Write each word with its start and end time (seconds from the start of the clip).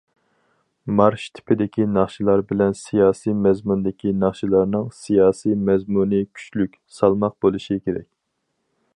مارش 0.99 1.25
تىپىدىكى 1.39 1.83
ناخشىلار 1.97 2.41
بىلەن 2.51 2.73
سىياسىي 2.79 3.35
مەزمۇندىكى 3.41 4.13
ناخشىلارنىڭ 4.23 4.87
سىياسىي 5.01 5.57
مەزمۇنى 5.67 6.23
كۈچلۈك، 6.39 6.73
سالماق 7.01 7.37
بولۇشى 7.47 7.79
كېرەك. 7.83 8.09